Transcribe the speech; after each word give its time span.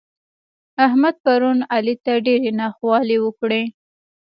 احمد 0.85 1.15
پرون 1.23 1.57
علي 1.75 1.95
ته 2.03 2.13
ډېرې 2.25 2.51
ناخوالې 2.61 3.17
وکړې. 3.21 3.63